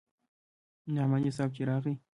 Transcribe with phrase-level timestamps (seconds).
[0.95, 1.93] نعماني صاحب چې راغى.